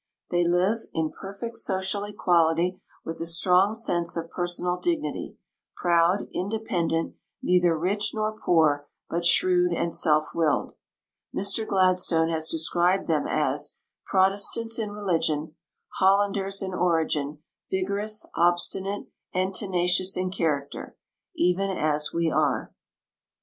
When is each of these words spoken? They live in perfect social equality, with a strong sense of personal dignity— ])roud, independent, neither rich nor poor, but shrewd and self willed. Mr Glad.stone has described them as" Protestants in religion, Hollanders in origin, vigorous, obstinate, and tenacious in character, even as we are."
They 0.31 0.43
live 0.43 0.79
in 0.93 1.11
perfect 1.11 1.59
social 1.59 2.03
equality, 2.05 2.81
with 3.05 3.21
a 3.21 3.27
strong 3.27 3.75
sense 3.75 4.17
of 4.17 4.31
personal 4.31 4.77
dignity— 4.79 5.37
])roud, 5.85 6.27
independent, 6.33 7.17
neither 7.43 7.77
rich 7.77 8.11
nor 8.11 8.35
poor, 8.35 8.87
but 9.11 9.25
shrewd 9.25 9.71
and 9.73 9.93
self 9.93 10.29
willed. 10.33 10.73
Mr 11.35 11.67
Glad.stone 11.67 12.29
has 12.29 12.47
described 12.47 13.05
them 13.05 13.27
as" 13.29 13.77
Protestants 14.11 14.79
in 14.79 14.89
religion, 14.91 15.53
Hollanders 15.99 16.63
in 16.63 16.73
origin, 16.73 17.43
vigorous, 17.69 18.25
obstinate, 18.35 19.05
and 19.33 19.53
tenacious 19.53 20.17
in 20.17 20.31
character, 20.31 20.97
even 21.35 21.69
as 21.69 22.09
we 22.11 22.31
are." 22.31 22.73